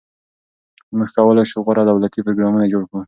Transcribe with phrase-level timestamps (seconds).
[0.97, 2.99] موږ کولای شو غوره دولتي پروګرامونه جوړ کړو.